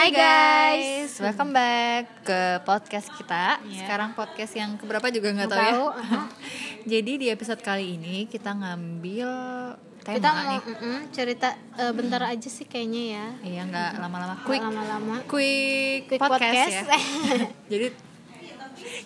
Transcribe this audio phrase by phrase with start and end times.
[0.00, 3.60] Hai guys, welcome back ke podcast kita.
[3.68, 3.84] Iya.
[3.84, 6.24] Sekarang podcast yang keberapa juga nggak tahu ya.
[6.96, 9.28] Jadi di episode kali ini kita ngambil
[10.00, 10.60] tema Kita mau nih.
[10.72, 13.26] mm-mm, cerita eh, bentar aja sih kayaknya ya.
[13.44, 14.34] Iya nggak lama-lama.
[14.40, 15.14] Quick, lama-lama.
[15.28, 16.84] quick, Quick podcast, ya.
[16.88, 16.88] podcast.
[17.76, 17.86] jadi,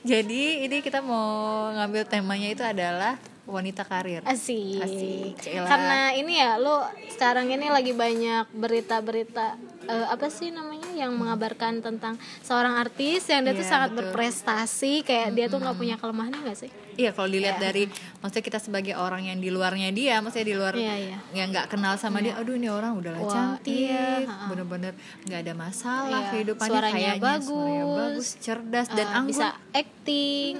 [0.06, 3.18] jadi ini kita mau ngambil temanya itu adalah
[3.50, 4.22] wanita karir.
[4.24, 4.78] Asik.
[4.78, 5.68] Asik, Cila.
[5.68, 11.82] Karena ini ya lo sekarang ini lagi banyak berita-berita eh, apa sih namanya yang mengabarkan
[11.82, 13.98] tentang seorang artis yang dia tuh Iya, sangat betul.
[14.10, 16.70] berprestasi kayak dia tuh nggak punya kelemahannya nggak sih?
[16.96, 20.74] Iya kalau dilihat dari maksudnya kita sebagai orang yang di luarnya dia, maksudnya di luar
[20.74, 21.18] Iya, iya.
[21.32, 25.52] yang nggak kenal sama dia, aduh ini orang udahlah Wah, cantik, iya, bener-bener nggak ada
[25.52, 30.54] masalah Iya, kehidupannya suaranya kayaknya bagus, suaranya bagus, cerdas dan Eh, anggun, bisa acting.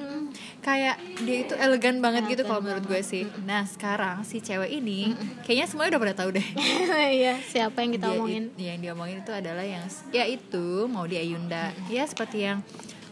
[0.61, 3.25] kayak dia itu elegan banget gitu Elegan kalau menurut gue sih.
[3.43, 5.13] Nah sekarang si cewek ini
[5.45, 6.47] kayaknya semuanya udah pada tahu deh.
[7.15, 8.45] Iya, siapa yang kita Dia omongin?
[8.49, 11.71] it- yang diomongin itu adalah yang yaitu mau di Ayunda.
[11.87, 12.65] Ya seperti yang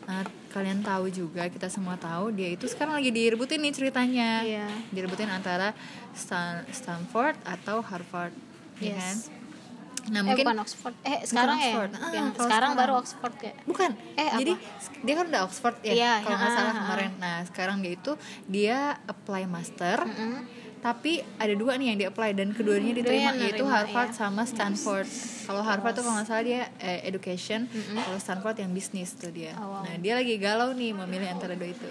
[0.04, 4.30] uh, kalian tahu juga kita semua tahu dia itu sekarang lagi direbutin nih ceritanya.
[4.40, 4.68] Iya.
[4.88, 5.72] Direbutin antara
[6.12, 8.36] Stan- Stanford atau Harvard,
[8.78, 9.00] ya Yes.
[9.00, 9.16] kan?
[10.02, 10.94] Nah eh mungkin bukan Oxford.
[11.00, 11.90] Eh sekarang Oxford.
[11.90, 11.96] ya.
[11.96, 12.72] Ah, yang kalau sekarang sekarang.
[12.76, 13.56] baru Oxford kayak.
[13.64, 13.90] bukan.
[14.12, 14.36] Eh, apa?
[14.36, 14.52] Jadi
[15.00, 17.10] dia kan udah Oxford ya, Iya, kalau nggak salah kemarin.
[17.16, 18.12] Nah sekarang dia itu
[18.44, 19.98] dia apply master.
[20.02, 20.42] Mm-mm.
[20.82, 24.18] Tapi ada dua nih yang di apply dan keduanya diterima yang yaitu nerima, Harvard ya.
[24.18, 25.06] sama Stanford.
[25.46, 27.70] Kalau Harvard tuh kalau nggak salah dia eh, education,
[28.02, 29.54] kalau Stanford yang bisnis tuh dia.
[29.62, 29.86] Oh, wow.
[29.86, 31.86] Nah dia lagi galau nih memilih antara dua itu.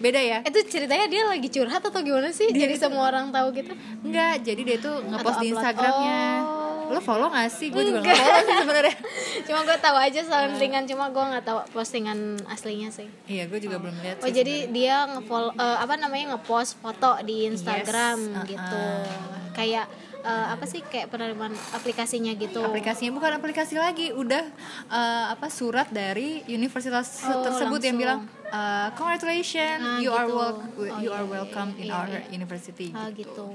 [0.00, 0.40] Beda ya?
[0.40, 2.48] Itu ceritanya dia lagi curhat atau gimana sih?
[2.48, 3.76] Jadi semua orang tahu gitu.
[4.00, 5.60] Enggak, jadi dia tuh ngepost di upload.
[5.60, 6.24] Instagramnya.
[6.40, 6.59] Oh.
[6.90, 7.68] Lo follow gak sih?
[7.68, 8.96] Gue juga nggak follow sih sebenarnya.
[9.46, 13.06] Cuma gue tahu aja selentingan, cuma gue nggak tahu postingan aslinya sih.
[13.24, 14.16] Iya, gue juga belum lihat.
[14.18, 18.46] Oh sih jadi dia ngefollow eh, apa namanya ngepost foto di Instagram Yes, uh-uh.
[18.46, 18.84] gitu.
[19.52, 19.86] Kayak
[20.20, 22.60] eh, apa sih kayak penerimaan aplikasinya gitu.
[22.60, 24.44] aplikasinya bukan aplikasi lagi udah
[24.86, 27.98] eh, apa surat dari universitas Oh, tersebut yang langsung.
[27.98, 30.36] bilang eh, congratulations Ah, you are gitu.
[30.36, 32.20] wel- Oh, you iya, are iya, welcome in iya, our iya.
[32.30, 33.48] university Ah gitu.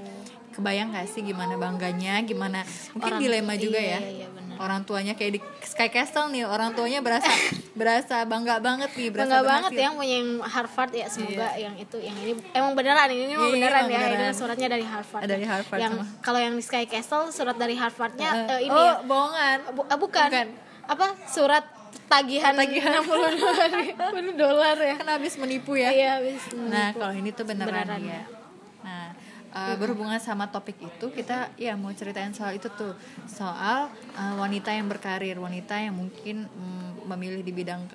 [0.56, 4.56] Kebayang gak sih gimana bangganya gimana mungkin Orang dilema juga iya, ya iya, benar.
[4.56, 7.28] orang tuanya kayak di Sky Castle nih orang tuanya berasa
[7.78, 9.84] berasa bangga banget nih berasa Bangga banget berhasil.
[9.84, 13.44] yang punya yang Harvard ya semoga yang itu yang ini emang beneran ini Iya, emang
[13.44, 14.18] iya, beneran ya beneran.
[14.18, 15.22] ini suratnya dari Harvard.
[15.22, 18.82] Dari Harvard Yang kalau yang di Sky Castle surat dari Harvardnya Eh, eh, ini oh
[18.82, 18.94] ya.
[19.02, 20.28] bohongan Bu- eh, bukan.
[20.28, 20.48] Bukan.
[20.86, 21.64] Apa surat
[22.06, 23.02] tagihan, Tagihan.
[23.02, 24.94] 60 dolar, 60 dolar ya.
[24.96, 26.38] kan habis menipu ya Iya, habis.
[26.54, 28.14] Nah, kalau ini tuh beneran, Beneran, ya.
[28.16, 28.22] ya.
[29.56, 32.92] Eh, berhubungan sama topik itu, kita ya mau ceritain soal itu tuh,
[33.24, 37.88] soal eh, wanita yang berkarir, wanita yang mungkin mm, memilih di bidang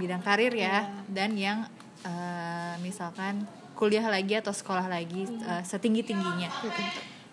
[0.00, 1.68] bidang karir ya, dan yang
[2.08, 3.44] eh, misalkan
[3.76, 6.48] kuliah lagi atau sekolah lagi eh, setinggi tingginya.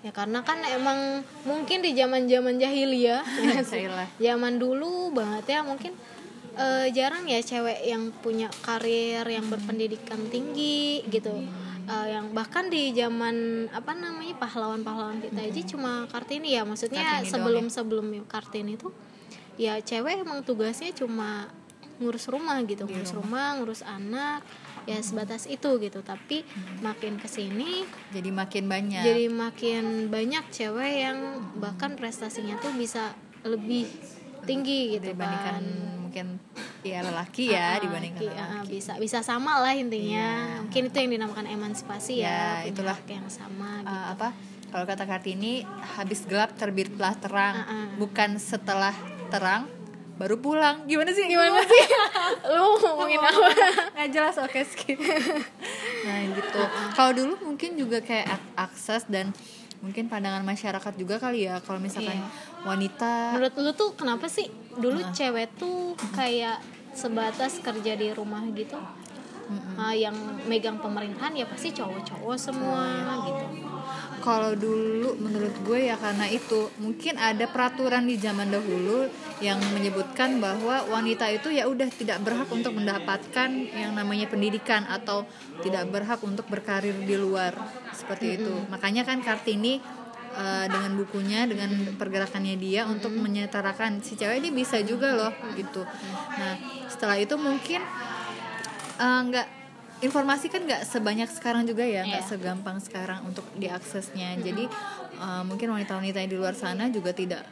[0.04, 3.24] Ya karena kan emang mungkin di zaman-zaman jahiliyah,
[3.72, 4.12] Cailah.
[4.20, 5.96] zaman dulu banget ya mungkin
[6.60, 11.40] eh, jarang ya cewek yang punya karir yang berpendidikan tinggi gitu.
[11.86, 16.66] Eh, yang bahkan di zaman apa namanya pahlawan-pahlawan kita aja cuma kartini ya.
[16.66, 18.90] Maksudnya Kartini doang sebelum sebelum kartini itu
[19.56, 21.46] ya cewek emang tugasnya cuma
[22.02, 22.90] ngurus rumah gitu.
[22.90, 23.62] Ngurus rumah.
[23.62, 24.42] ngurus anak
[24.90, 26.02] ya sebatas itu gitu.
[26.02, 26.42] Tapi
[26.82, 29.04] makin ke sini Jadi makin banyak.
[29.06, 31.18] jadi makin banyak cewek yang
[31.62, 33.14] bahkan prestasinya tuh bisa
[33.46, 33.86] lebih
[34.46, 36.40] tinggi gitu dibandingkan kan mungkin
[36.80, 38.72] ya lelaki ya Ah, dibandingkan ki- ah, lelaki.
[38.72, 40.64] bisa bisa sama lah intinya.
[40.64, 42.96] Mungkin itu yang dinamakan emansipasi Ya, ya, punya itulah.
[42.96, 44.12] hak yang sama Eh, gitu.
[44.16, 44.28] apa?
[44.66, 45.54] Kalau kata kartini
[45.94, 47.56] habis gelap terbitlah terang.
[47.58, 47.88] Ah, ah.
[47.98, 48.96] bukan setelah
[49.28, 49.68] terang
[50.16, 50.88] baru pulang.
[50.88, 51.28] Gimana sih?
[51.28, 51.84] Gimana sih?
[52.48, 53.52] lu ngomongin apa?
[53.94, 54.96] nggak jelas oke skip.
[56.06, 56.62] Nah gitu.
[56.94, 59.36] Kalau dulu mungkin juga kayak ak- akses dan
[59.82, 61.60] mungkin pandangan masyarakat juga kali ya.
[61.60, 62.30] Kalau misalkan Iya.
[62.64, 64.48] wanita menurut lu tuh kenapa sih
[64.80, 66.60] dulu cewek tuh kayak
[66.96, 68.80] sebatas kerja di rumah gitu.
[69.78, 70.18] Ah, yang
[70.50, 73.46] megang pemerintahan ya pasti cowok-cowok semua gitu.
[74.26, 79.06] Kalau dulu menurut gue ya karena itu mungkin ada peraturan di zaman dahulu
[79.46, 85.30] yang menyebutkan bahwa wanita itu ya udah tidak berhak untuk mendapatkan yang namanya pendidikan atau
[85.62, 87.54] tidak berhak untuk berkarir di luar
[87.94, 88.54] seperti itu.
[88.74, 89.78] Makanya kan kartini
[90.36, 95.82] eh, dengan bukunya dengan pergerakannya dia untuk menyetarakan si cewek ini bisa juga loh gitu
[96.36, 96.54] nah
[96.86, 97.82] setelah itu mungkin
[99.00, 99.48] eh, nggak
[100.04, 102.30] informasi kan nggak sebanyak sekarang juga ya nggak Iya.
[102.36, 104.68] segampang sekarang untuk diaksesnya jadi
[105.18, 107.44] eh, mungkin wanita-wanita yang di luar sana juga tidak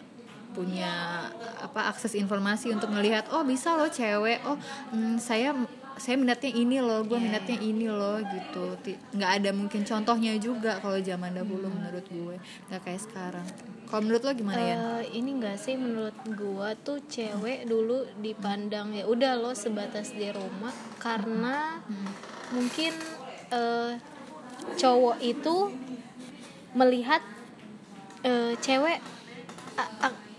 [0.54, 1.26] punya
[1.66, 4.54] apa akses informasi untuk melihat oh bisa loh cewek oh
[4.94, 5.50] mm, saya
[5.98, 8.78] saya minatnya ini loh gue minatnya ini loh gitu.
[9.14, 12.36] Nggak ada mungkin contohnya juga kalau zaman dahulu menurut gue
[12.70, 13.48] nggak kayak sekarang.
[13.94, 18.90] Kalau menurut lo gimana ya Eh, ini enggak sih menurut gua tuh cewek dulu dipandang
[18.98, 21.78] ya udah lo sebatas di rumah karena
[22.50, 22.90] mungkin
[23.54, 23.94] eh,
[24.82, 25.70] cowok itu
[26.74, 27.22] melihat
[28.26, 28.98] eh, cewek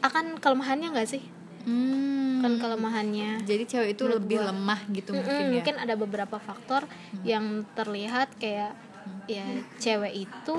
[0.02, 1.22] akan kelemahannya enggak sih?
[1.64, 3.30] Hmm, kan kelemahannya.
[3.42, 4.48] Jadi cewek itu Menurut lebih gua.
[4.52, 6.82] lemah gitu Mm-mm, mungkin ya mungkin ada beberapa faktor
[7.22, 8.76] yang terlihat kayak
[9.24, 9.44] ya
[9.76, 10.58] cewek itu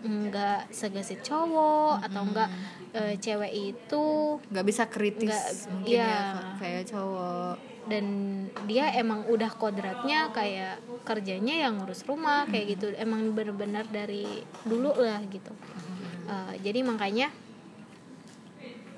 [0.00, 2.50] enggak segesit cowok atau enggak
[2.92, 4.04] eh, cewek itu
[4.44, 6.18] nggak bisa kritis Nggak- mungkin ya iya.
[6.32, 7.54] ka- kayak cowok.
[7.84, 8.06] Dan
[8.64, 12.94] dia emang udah kodratnya kayak kerjanya yang ngurus rumah kayak gitu.
[12.96, 14.24] Emang bener-bener dari
[14.62, 15.52] dulu lah gitu.
[16.24, 17.28] Eh, jadi makanya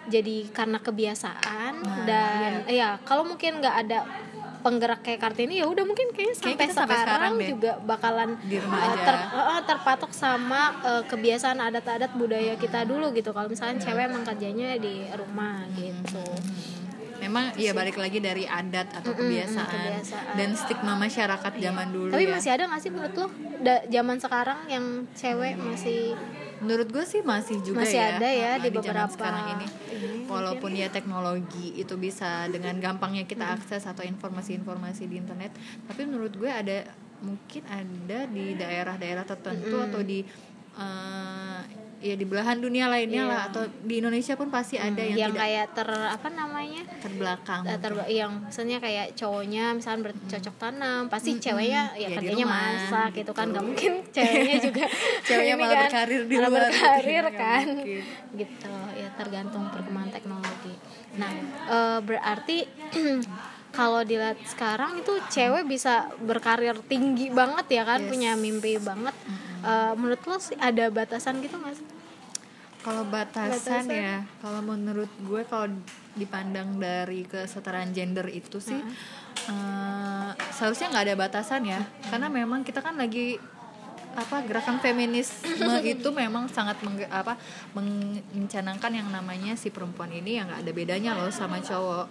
[0.06, 3.98] jadi karena kebiasaan Nah, dan ya kalau mungkin nggak ada
[4.58, 8.30] penggerak kayak kartini ya udah mungkin kayaknya Kayak sampai kita sampai sekarang, sekarang juga bakalan
[8.42, 8.98] Di rumah aja.
[8.98, 13.30] ter- eh, terpatok sama eh, kebiasaan adat-adat budaya kita dulu gitu.
[13.30, 16.26] Kalau misalnya cewek emang kerjanya di rumah gitu
[17.26, 20.34] memang ya balik lagi dari adat atau Mm-mm, kebiasaan, kebiasaan.
[20.34, 22.32] dan stigma masyarakat zaman dulu Tapi ya.
[22.32, 23.26] masih ada gak sih menurut lo?
[23.58, 26.14] Da- zaman sekarang yang cewek masih
[26.56, 29.66] menurut gue sih masih juga Masih ya ada ya di zaman beberapa sekarang ini.
[30.24, 35.52] walaupun ya teknologi itu bisa dengan gampangnya kita akses atau informasi-informasi di internet
[35.84, 36.88] tapi menurut gue ada
[37.18, 40.24] mungkin ada di daerah-daerah tertentu atau di
[40.76, 41.60] eh,
[41.98, 43.26] ya di belahan dunia lainnya Iya.
[43.26, 46.82] lah atau di Indonesia pun pasti ada yang, yang tidak kayak ter apa namanya?
[46.96, 52.14] terbelakang Eh, ter- yang misalnya kayak cowoknya misalnya bercocok tanam pasti ceweknya ya, Ya, di
[52.14, 53.50] kerjanya rumah, masak gitu kan gitu.
[53.50, 54.84] nggak mungkin ceweknya juga
[55.26, 56.44] Ceweknya malah kan, berkarir di luar.
[56.44, 57.66] gitu ya, berkarir nggak kan.
[58.36, 60.74] gitu ya tergantung perkembangan teknologi.
[61.16, 61.32] Nah
[61.66, 62.56] eh, berarti
[63.76, 68.08] kalau dilihat sekarang itu cewek bisa berkarir tinggi banget ya kan Yes.
[68.08, 69.12] punya mimpi banget.
[69.60, 71.86] Eh, menurut lo sih ada batasan gitu nggak sih?
[72.80, 73.90] Kalau batasan, Batasan.
[73.90, 75.66] ya, kalau menurut gue kalau
[76.14, 78.78] dipandang dari kesetaraan gender itu sih
[79.44, 83.36] eh, seharusnya nggak ada batasan ya, karena memang kita kan lagi
[84.16, 85.44] apa gerakan feminisme
[85.86, 87.36] itu memang sangat mengge- apa
[87.70, 87.94] meng-
[88.32, 92.08] mencanangkan yang namanya si perempuan ini yang nggak ada bedanya loh sama cowok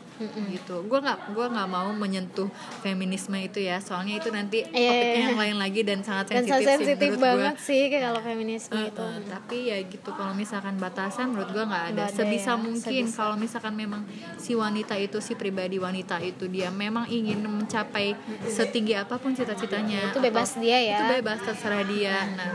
[0.47, 0.85] gitu.
[0.85, 2.45] Gue nggak gue nggak mau menyentuh
[2.79, 5.25] feminisme itu ya, soalnya itu nanti Iya, iya, topiknya iya.
[5.25, 7.19] yang lain lagi dan sangat dan sensitif sih sensitif gue.
[7.19, 11.49] banget sih kayak kalau feminisme Eh, itu eh, tapi ya gitu kalau misalkan batasan menurut
[11.49, 12.03] gua nggak ada.
[12.07, 13.17] Sebisa ya, mungkin sebisa.
[13.17, 14.05] kalau misalkan memang
[14.37, 18.13] si wanita itu si pribadi wanita itu dia memang ingin mencapai
[18.45, 20.97] setinggi apa pun cita-citanya Itu bebas dia ya.
[20.97, 22.53] itu bebas terserah dia nah.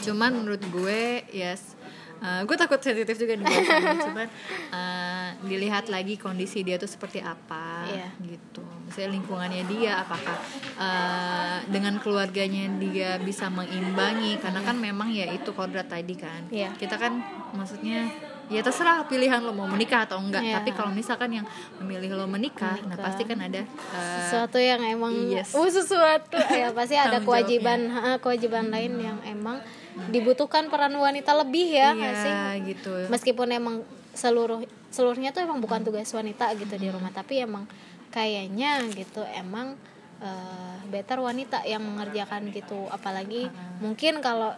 [0.00, 1.76] Cuman menurut gue yes.
[2.18, 3.46] Eh, gue takut sensitif juga nih
[4.10, 4.26] cuman
[4.74, 8.10] eh, dilihat lagi kondisi dia tuh seperti apa Iya.
[8.26, 8.58] gitu.
[8.90, 10.34] Misalnya lingkungannya dia apakah
[10.82, 14.34] eh, dengan keluarganya dia bisa mengimbangi?
[14.42, 16.50] Karena kan memang ya itu kodrat tadi kan.
[16.50, 16.74] Iya.
[16.74, 17.22] kita kan
[17.54, 18.10] maksudnya
[18.48, 20.40] ya terserah pilihan lo mau menikah atau enggak.
[20.40, 20.54] Iya.
[20.58, 21.46] tapi kalau misalkan yang
[21.76, 23.04] memilih lo menikah, nah Menikah.
[23.04, 25.52] pasti kan ada eh, sesuatu yang emang Yes.
[25.52, 26.36] oh sesuatu.
[26.58, 29.60] Ya pasti ada kewajiban ha, kewajiban lain yang emang
[30.08, 32.34] dibutuhkan peran wanita lebih ya iya sih?
[32.66, 32.90] gitu.
[33.06, 37.68] Meskipun emang seluruh seluruhnya tuh emang bukan tugas wanita gitu di rumah tapi emang
[38.08, 39.76] kayaknya gitu emang
[40.18, 42.88] eh, better wanita yang mengerjakan gitu.
[42.88, 44.56] Apalagi mungkin kalau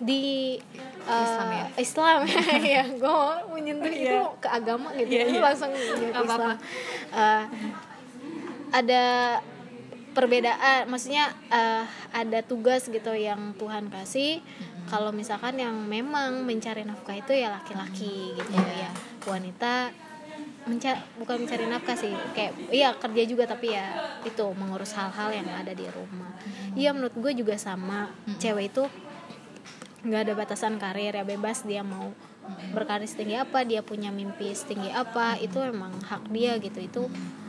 [0.00, 0.56] di
[1.04, 1.66] eh, Islam ya?
[1.76, 2.18] Islam.
[2.72, 5.12] Ya gue mau menyentuh itu ke agama gitu.
[5.12, 5.40] Iya, Lu iya.
[5.44, 6.52] langsung nyebut Nggak apa-apa.
[6.56, 6.58] Islam
[7.10, 7.44] Eh,
[8.70, 9.04] ada
[10.10, 14.42] perbedaan maksudnya eh, ada tugas gitu yang Tuhan kasih.
[14.88, 18.88] Kalau misalkan yang memang mencari nafkah itu ya laki-laki gitu Iya.
[18.88, 19.94] ya wanita
[20.60, 23.96] menca bukan mencari nafkah sih kayak iya kerja juga tapi ya
[24.26, 26.30] itu mengurus hal-hal yang ada di rumah.
[26.74, 28.10] Iya menurut gue juga sama.
[28.36, 28.84] Cewek itu
[30.02, 32.10] nggak ada batasan karir ya bebas dia mau
[32.70, 37.02] berkarir setinggi apa dia punya mimpi setinggi apa itu emang hak dia gitu itu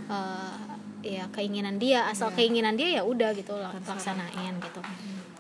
[0.06, 0.56] eh,
[1.02, 4.82] ya keinginan dia asal keinginan dia ya udah gitu lak- laksanain gitu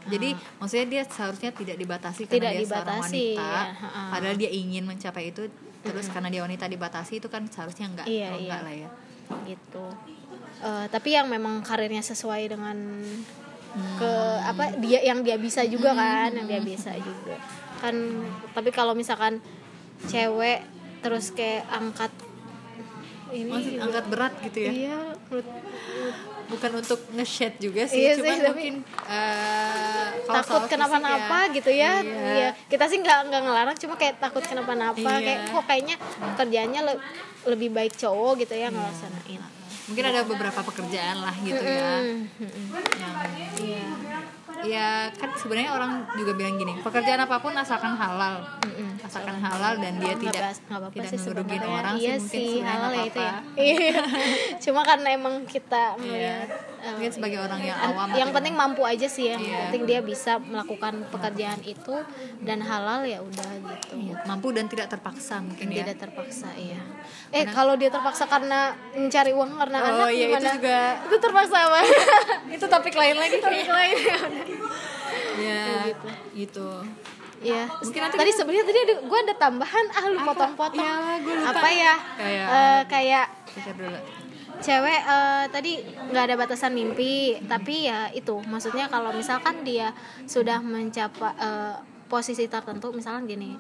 [0.01, 3.45] Jadi maksudnya dia seharusnya tidak dibatasi Tidak karena dia seorang dibatasi, wanita.
[3.45, 4.03] ya, ha-ha.
[4.09, 5.45] Padahal dia ingin mencapai itu
[5.79, 8.41] terus karena dia wanita dibatasi itu kan seharusnya enggak Iya, oh, iya.
[8.41, 8.89] enggak lah ya.
[9.45, 9.85] gitu
[10.59, 12.77] Eh, tapi yang memang karirnya sesuai dengan
[13.71, 14.11] ke
[14.41, 17.39] apa dia yang dia bisa juga kan yang dia bisa juga
[17.77, 17.95] kan
[18.51, 19.39] tapi kalau misalkan
[20.03, 20.59] cewek
[20.99, 22.11] terus kayak angkat
[23.29, 24.71] ini Maksud angkat berat gitu ya.
[24.71, 25.63] iya menurut-
[26.43, 28.75] Bukan untuk nge-shed juga sih, Iya cuman sih, tapi mungkin
[30.21, 32.19] kalau takut soal kenapa-napa fisik gitu ya Iya.
[32.27, 32.49] Iya.
[32.67, 35.15] kita sih nggak nggak ngelarang cuma kayak takut kenapa-napa Iya.
[35.17, 35.95] kayak kok kayaknya
[36.35, 36.99] kerjanya le-
[37.47, 39.39] lebih baik cowok gitu ya ngelaksanain
[39.91, 41.91] mungkin ada beberapa pekerjaan lah gitu ya.
[41.99, 42.07] Yang
[43.61, 43.85] Iya.
[44.61, 48.45] ya kan sebenarnya orang juga bilang gini pekerjaan apa pun asalkan halal.
[49.01, 51.67] Asalkan halal dan dia Nggak tidak nggak apa-apa tidak sebenarnya.
[51.67, 53.35] orang iya sih mungkin sih halal nggak ya itu ya.
[53.59, 54.03] iya.
[54.59, 55.99] Cuma karena emang kita Iya.
[55.99, 56.49] melihat
[56.83, 59.35] mungkin sebagai orang yang an- awam yang penting mampu aja sih ya.
[59.35, 59.59] Yang Iya.
[59.63, 61.95] penting dia bisa melakukan pekerjaan itu
[62.39, 63.93] dan halal ya udah gitu.
[63.95, 65.83] Iya, mampu dan tidak terpaksa mungkin ya.
[65.83, 66.81] Tidak terpaksa iya.
[67.29, 68.59] Eh kalau dia terpaksa karena
[68.91, 70.49] mencari uang karena Oh, anak iya, itu gimana?
[70.53, 70.79] juga.
[71.01, 71.79] itu terpaksa apa?
[72.55, 73.95] Itu topik lain lagi topik lain.
[75.37, 75.87] Ya
[76.33, 76.69] gitu.
[77.41, 77.65] Iya.
[77.73, 79.85] Mungkin nanti tadi sebenarnya tadi ada, gue ada tambahan.
[79.91, 80.85] Ah lu potong-potong.
[81.25, 81.49] Lupa.
[81.51, 81.93] Apa ya?
[82.13, 83.25] Kayak- Eh, kayak
[83.73, 83.97] dulu
[84.61, 89.91] cewek eh, tadi nggak ada batasan mimpi, tapi ya itu maksudnya kalau misalkan dia
[90.29, 91.75] sudah mencapai eh,
[92.11, 93.55] posisi tertentu, misalkan gini,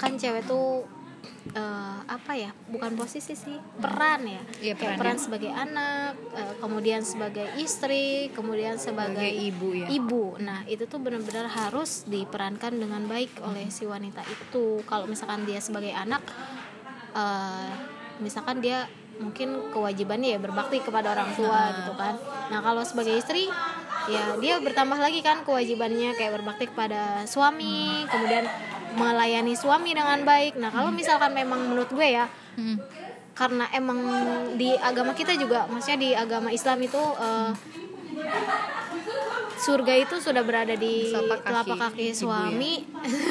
[0.00, 0.84] kan cewek tuh
[1.52, 2.50] eh, apa ya?
[2.68, 4.42] Bukan posisi sih, peran ya.
[4.56, 5.22] Kayak peran, peran ya.
[5.22, 10.40] sebagai anak, eh, kemudian sebagai istri, kemudian sebagai sebagai ibu ya ibu.
[10.40, 14.80] Nah, itu tuh benar-benar harus diperankan dengan baik oleh si wanita itu.
[14.88, 16.24] Kalau misalkan dia sebagai anak
[17.14, 17.72] eh,
[18.20, 18.84] misalkan dia
[19.20, 22.16] mungkin kewajibannya ya berbakti kepada orang tua gitu kan.
[22.48, 23.46] Nah, kalau sebagai istri
[24.08, 28.48] ya dia bertambah lagi kan kewajibannya kayak berbakti kepada suami, kemudian
[28.96, 30.56] melayani suami dengan baik.
[30.56, 32.26] Nah, kalau misalkan memang menurut gue ya
[32.58, 32.82] Hmm.
[33.30, 34.02] karena emang
[34.58, 37.50] di agama kita juga maksudnya di agama Islam itu eh,
[39.60, 42.14] surga itu sudah berada di Telapak kaki telapak kaki ya?
[42.16, 42.74] suami.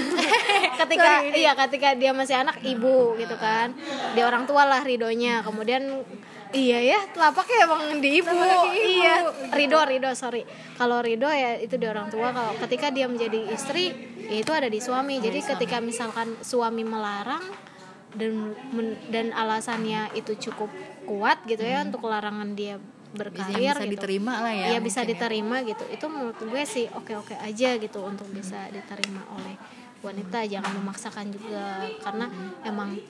[0.79, 3.73] Ketika iya ketika dia masih anak ibu gitu kan.
[4.13, 5.41] Dia orang tua lah ridonya.
[5.41, 6.05] Kemudian
[6.53, 8.31] iya ya telapaknya emang di ibu,
[8.73, 10.45] iya ridho ridho sorry.
[10.77, 12.31] Kalau ridho ya itu di orang tua.
[12.31, 13.91] Kalau ketika dia menjadi istri
[14.29, 15.19] ya itu ada di suami.
[15.19, 17.43] Jadi ketika misalkan suami melarang
[18.15, 20.69] dan men- dan alasannya itu cukup
[21.05, 22.77] kuat gitu ya untuk larangan dia
[23.09, 23.93] berkarir bisa gitu.
[23.97, 25.11] diterima lah ya Iya bisa mungkin ya.
[25.17, 25.83] diterima gitu.
[25.89, 29.55] Itu menurut gue sih oke-oke aja gitu untuk bisa diterima oleh
[29.99, 30.45] wanita.
[30.45, 32.29] Jangan memaksakan juga karena
[32.61, 33.01] emang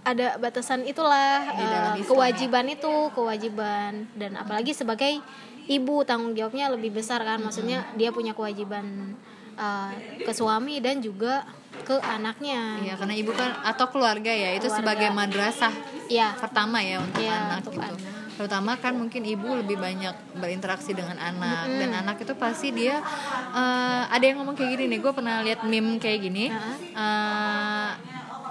[0.00, 5.20] ada batasan itulah Islam, kewajiban itu kewajiban dan apalagi sebagai
[5.68, 9.12] ibu tanggung jawabnya lebih besar kan maksudnya dia punya kewajiban
[9.60, 9.92] eh,
[10.24, 11.44] ke suami dan juga
[11.84, 14.80] ke anaknya Iya, karena ibu kan atau keluarga ya itu Keluarga.
[14.80, 15.74] sebagai madrasah
[16.08, 17.84] ya pertama ya untuk Iya, anak untuk gitu.
[17.84, 18.19] anak.
[18.40, 23.04] Terutama kan mungkin ibu lebih banyak berinteraksi dengan anak dan anak itu pasti dia
[23.52, 24.98] eh, ada yang ngomong kayak gini nih.
[25.04, 26.48] Gue pernah lihat meme kayak gini.
[26.96, 27.90] Eh,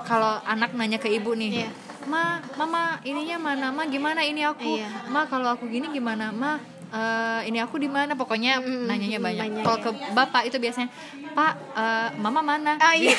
[0.05, 1.69] kalau anak nanya ke ibu nih, Iya.
[2.05, 5.10] ma, mama ininya mana, ma gimana ini aku, Iya.
[5.10, 8.13] ma kalau aku gini gimana, ma eh, ini aku di mana?
[8.13, 9.43] Pokoknya Mm, nanyanya banyak.
[9.46, 9.84] banyak Kalau ya.
[9.84, 10.89] ke bapak itu biasanya,
[11.31, 12.74] pak, eh, mama mana?
[12.75, 13.15] Oh iya.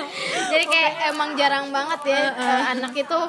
[0.50, 3.20] Jadi kayak emang jarang banget ya eh, anak itu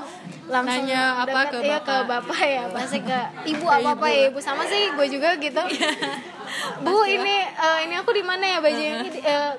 [0.48, 2.28] langsung Nanya apa dekat, ke iya, ke bapak.
[2.28, 3.20] bapak ya, pasti ke
[3.52, 4.18] ibu apa apa ibu.
[4.18, 5.62] ya ibu sama sih gue juga gitu.
[6.82, 9.10] Bu ini eh, ini aku di mana ya bajunya ini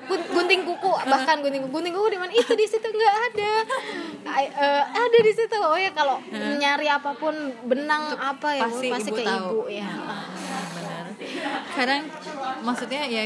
[0.05, 0.91] gun- gunting kuku.
[1.03, 1.73] Bahkan gunting kuku.
[1.73, 2.31] Gunting kuku di mana?
[2.31, 3.53] Itu di situ nggak ada.
[4.29, 5.55] Ay- eh, ada di situ.
[5.55, 7.33] Oh ya kalau nyari apa pun
[7.63, 9.47] benang apa ya pasti pasti, ibu ke tahu.
[9.47, 9.89] ibu ya.
[10.73, 11.05] Benar.
[11.73, 12.01] Kadang
[12.61, 13.23] maksudnya ya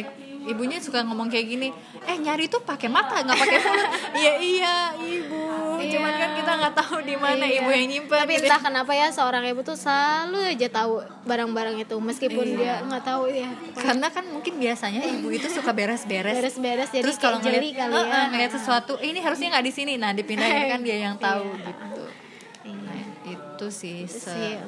[0.47, 1.67] ibunya suka ngomong kayak gini
[2.01, 3.89] eh nyari tuh pakai mata nggak pakai mulut.
[4.17, 5.43] Iya iya ibu
[5.79, 7.57] cuman kan kita nggak tahu di mana Iya.
[7.57, 8.45] ibu yang nyimpen tapi gitu.
[8.45, 10.93] entah kenapa ya seorang ibu tuh selalu aja tahu
[11.23, 12.57] barang-barang itu meskipun Iya.
[12.57, 17.17] dia nggak tahu ya karena kan mungkin biasanya ibu itu suka beres-beres beres-beres jadi terus
[17.17, 20.11] kalau ngeliat, kali "Eh, ya eh, ngeliat sesuatu "Eh, ini harusnya nggak di sini nah
[20.11, 22.03] dipindahin kan dia yang tahu gitu
[22.63, 22.83] Iya.
[22.83, 24.59] nah, itu sih se-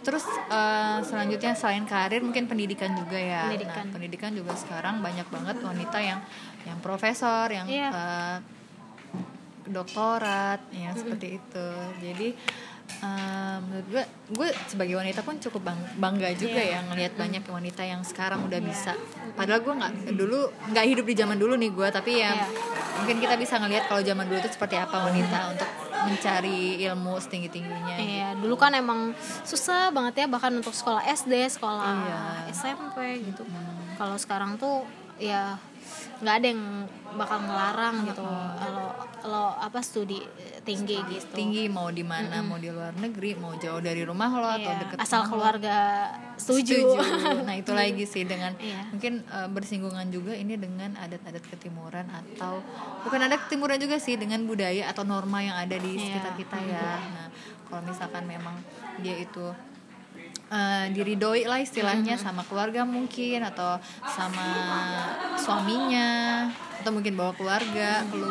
[0.00, 3.50] Terus eh, selanjutnya selain karir mungkin pendidikan juga ya.
[3.50, 3.82] Pendidikan.
[3.82, 6.22] Nah, pendidikan juga sekarang banyak banget wanita yang
[6.62, 7.90] yang profesor, yang Iya.
[7.90, 8.36] eh,
[9.68, 11.68] doktorat, yang seperti itu.
[12.00, 12.28] Jadi
[12.96, 16.78] eh, menurut gue, gue sebagai wanita pun cukup bang- bangga juga Iya.
[16.78, 18.94] ya ngelihat banyak wanita yang sekarang udah bisa.
[19.34, 20.38] Padahal gue nggak dulu
[20.70, 22.46] nggak hidup di zaman dulu nih gue, tapi ya Iya.
[22.96, 25.68] mungkin kita bisa ngelihat kalau zaman dulu itu seperti apa wanita untuk
[26.06, 27.96] mencari ilmu setinggi tingginya.
[27.98, 29.10] Iya, dulu kan emang
[29.42, 32.22] susah banget ya bahkan untuk sekolah SD, sekolah Iya.
[32.54, 33.42] SMP gitu.
[33.98, 34.86] Kalau sekarang tuh
[35.18, 35.58] ya
[36.16, 36.62] nggak ada yang
[37.14, 38.24] bakal ngelarang gitu.
[38.56, 40.20] Kalau kalau apa studi
[40.62, 41.30] tinggi gitu.
[41.32, 44.80] tinggi mau di mana mau di luar negeri mau jauh dari rumah lo atau Iya,
[44.82, 45.30] deket asal rumah lo.
[45.32, 45.76] keluarga
[46.36, 46.78] setuju.
[47.46, 48.90] nah itu lagi sih dengan Iya.
[48.90, 52.58] mungkin eh, bersinggungan juga ini dengan adat-adat ketimuran atau
[53.02, 56.02] bukan adat ketimuran juga sih dengan budaya atau norma yang ada di Iya.
[56.08, 57.26] sekitar kita ya nah
[57.66, 58.54] kalau misalkan memang
[59.00, 59.46] dia itu
[60.50, 64.48] eh, diridoi lah istilahnya sama keluarga mungkin atau sama
[65.34, 66.46] suaminya
[66.82, 68.30] atau mungkin bawa keluarga lu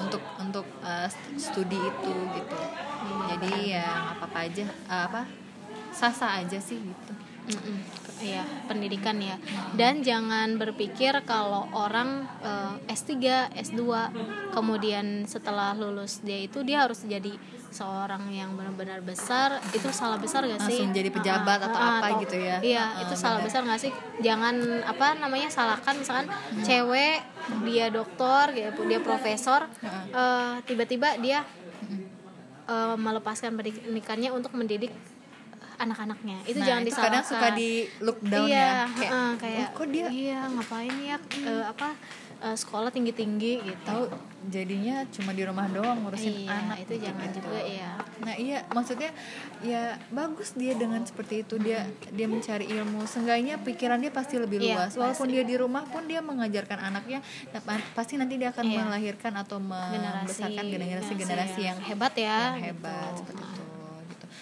[0.00, 2.58] untuk untuk eh, studi itu gitu.
[3.30, 5.22] Jadi ya nggak apa-apa aja eh, apa
[5.90, 7.12] sasa aja sih gitu
[7.48, 7.78] Mm-mm.
[8.20, 9.40] Iya, pendidikan ya.
[9.72, 13.16] Dan jangan berpikir kalau orang eh, S3,
[13.56, 13.80] S2
[14.52, 17.32] kemudian setelah lulus dia itu dia harus jadi
[17.72, 19.56] seorang yang benar-benar besar.
[19.72, 20.84] Itu salah besar gak sih?
[20.84, 22.60] Langsung jadi pejabat atau apa gitu ya.
[22.60, 23.92] Iya, Ah, itu salah besar gak sih?
[24.20, 26.28] Jangan apa namanya salahkan misalkan
[26.60, 27.24] cewek
[27.64, 29.64] dia dokter, gitu, dia profesor,
[30.12, 31.40] eh, tiba-tiba dia
[32.68, 34.92] eh, melepaskan pendidikannya untuk mendidik
[35.80, 36.36] anak-anaknya.
[36.44, 39.58] Itu Nah, jangan itu disalahkan kadang suka di look down iya, ya kayak, heeh, kayak
[39.58, 41.88] "Oh, kok dia iya ngapain ya eh, apa
[42.40, 44.04] eh, sekolah tinggi tinggi gitu tahu
[44.42, 47.04] jadinya cuma di rumah doang ngurusin iya anak itu gitu.
[47.04, 49.10] jangan juga ya Nah iya maksudnya
[49.60, 54.60] ya bagus dia dengan seperti itu dia dia mencari ilmu seenggaknya pikiran dia pasti lebih
[54.60, 57.20] Iya, luas walaupun dia di rumah pun dia mengajarkan anaknya
[57.54, 58.80] pa- pasti nanti dia akan Iya.
[58.82, 63.20] melahirkan atau generasi membesarkan generasi generasi yang hebat ya yang hebat gitu.
[63.20, 63.69] seperti itu gitu.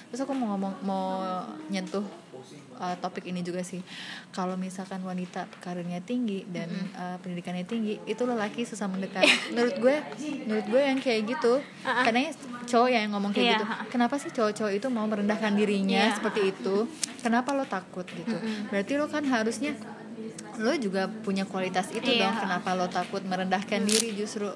[0.09, 1.21] Terus aku mau ngomong mau
[1.69, 2.01] nyentuh
[2.81, 3.85] uh, topik ini juga sih.
[4.33, 9.21] Kalau misalkan wanita karirnya tinggi dan uh, pendidikannya tinggi, itu lelaki susah mendekat.
[9.53, 9.97] menurut gue,
[10.49, 12.33] menurut gue yang kayak gitu, kadangnya
[12.65, 13.65] cowok ya yang ngomong kayak Iya, gitu.
[13.69, 13.77] ha.
[13.89, 16.77] Kenapa sih cowok-cowok itu mau merendahkan dirinya Iya, seperti itu?
[17.21, 18.37] Kenapa lo takut gitu?
[18.73, 19.77] Berarti lo kan harusnya
[20.59, 22.33] lo juga punya kualitas itu Iya.
[22.33, 22.35] dong.
[22.49, 24.49] Kenapa lo takut merendahkan diri justru?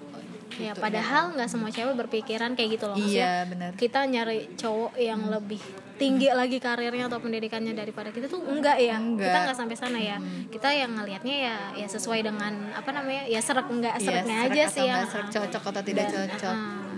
[0.54, 0.80] Ya gitu.
[0.80, 3.70] padahal nggak semua cewek berpikiran kayak gitu loh maksudnya Iya benar.
[3.74, 5.62] kita nyari cowok yang lebih
[5.94, 9.22] tinggi lagi karirnya atau pendidikannya daripada kita tuh enggak ya Enggak.
[9.24, 10.16] kita nggak sampai sana ya
[10.48, 14.50] kita yang ngelihatnya ya ya sesuai dengan apa namanya ya serak enggak Iya, seraknya serak
[14.50, 16.50] aja sih yang serak, cocok atau tidak Dan, cocok.
[16.50, 16.91] ah, gitu.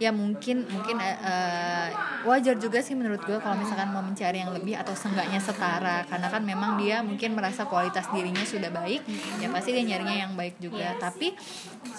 [0.00, 1.88] Ya mungkin mungkin eh,
[2.24, 6.08] wajar juga sih menurut gue kalau misalkan mau mencari yang lebih atau seenggaknya setara.
[6.08, 9.04] Karena kan memang dia mungkin merasa kualitas dirinya sudah baik
[9.38, 10.96] ya pasti dia nyarinya yang baik juga.
[10.96, 10.98] Yes.
[10.98, 11.36] tapi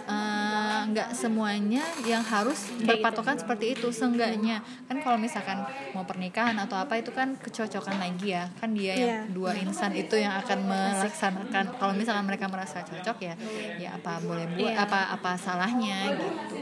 [0.10, 4.66] eh, nggak semuanya yang harus berpatokan seperti itu seenggaknya.
[4.90, 5.62] Kan kalau misalkan
[5.94, 8.50] mau pernikahan atau apa itu kan kecocokan lagi ya.
[8.58, 9.20] Kan dia yang Iya.
[9.30, 11.78] dua insan itu yang akan melaksanakan.
[11.78, 13.34] Kalau misalkan mereka merasa cocok ya
[13.78, 14.86] ya apa boleh buat Iya.
[14.90, 16.58] apa apa salahnya gitu.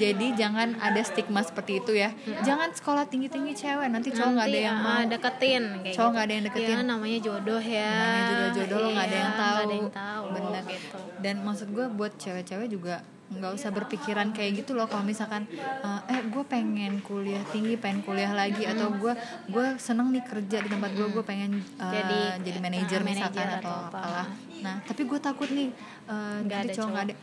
[0.00, 2.10] Jadi jangan ada stigma seperti itu ya.
[2.40, 5.02] Jangan sekolah tinggi tinggi cewek nanti cowok nggak ada yang ah, mau.
[5.04, 6.12] deketin kayak Cowok gitu.
[6.12, 6.72] nggak ada yang deketin.
[6.72, 7.90] ya namanya jodoh ya.
[7.92, 9.52] Namanya juga jodoh lo nggak ada yang Iya, tahu.
[9.52, 10.62] nggak ada yang tahu bener.
[10.68, 10.98] gitu.
[11.18, 12.96] Dan maksud gue buat cewek-cewek juga
[13.32, 14.84] nggak usah berpikiran kayak gitu loh.
[14.84, 19.12] Kalau misalkan eh, eh gue pengen kuliah tinggi pengen kuliah lagi atau gue
[19.48, 23.48] gue seneng nih kerja di tempat gue gue pengen eh, Jadi, jadi manajer eh, misalkan
[23.56, 23.98] atau apa.
[23.98, 24.26] apalah.
[24.60, 25.72] Nah tapi gue takut nih
[26.06, 27.14] eh, Nggak nanti ada cowok nggak ada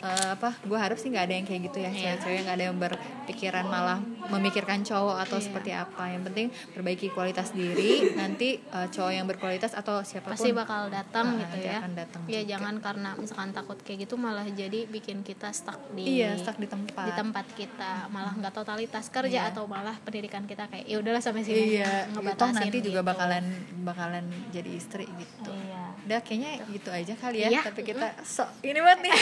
[0.00, 1.98] eh, apa gue harap sih nggak ada yang kayak gitu ya Iya.
[2.14, 5.44] cewek-cewek nggak ada yang berpikiran malah memikirkan cowok atau Iya.
[5.44, 10.34] seperti apa yang penting perbaiki kualitas diri nanti eh, cowok yang berkualitas atau siapa pun
[10.34, 12.50] pasti bakal datang Ah, gitu ya akan datang ya juga.
[12.52, 16.66] jangan karena misalkan takut kayak gitu malah jadi bikin kita stuck di iya stuck di
[16.66, 19.50] tempat di tempat kita malah nggak totalitas kerja Iya.
[19.50, 23.08] atau malah pendidikan kita kayak ya udahlah sampai sini iya aja, toh nanti juga gitu.
[23.08, 23.44] bakalan
[23.82, 25.77] bakalan jadi istri gitu iya
[26.08, 27.60] udah kayaknya gitu aja kali ya Iya.
[27.68, 29.12] tapi kita sok ini banget nih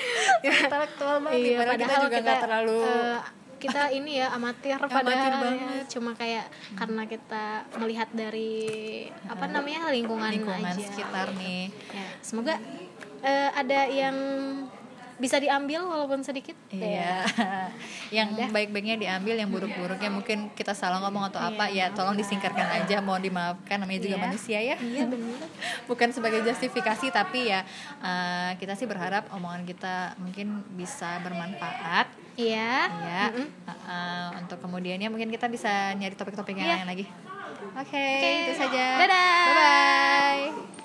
[0.48, 3.18] intelektual banget iya padahal kita juga nggak terlalu eh,
[3.60, 5.38] kita ini ya amatir padahal ya.
[5.38, 5.84] banget.
[5.92, 7.44] cuma kayak karena kita
[7.78, 8.52] melihat dari
[9.28, 12.56] apa namanya lingkungan, lingkungan aja sekitar nih ya semoga
[13.22, 14.16] eh, ada yang
[15.22, 17.22] bisa diambil walaupun sedikit Iya,
[18.16, 22.98] yang baik-baiknya diambil, yang buruk-buruknya mungkin kita salah ngomong atau apa ya, tolong disingkirkan aja,
[22.98, 24.24] mohon dimaafkan, namanya juga Iya.
[24.24, 24.76] manusia ya.
[24.76, 25.38] iya benar
[25.88, 27.62] Bukan sebagai justifikasi, tapi ya
[28.00, 33.22] eh, kita sih berharap omongan kita mungkin bisa bermanfaat, iya ya.
[33.30, 36.76] Eh, eh, untuk kemudiannya mungkin kita bisa nyari topik-topik yang Iya.
[36.82, 37.06] lain lagi.
[37.72, 38.28] Oke, Oke.
[38.42, 38.84] itu saja.
[38.98, 39.38] Dadah.
[39.46, 40.81] Bye bye.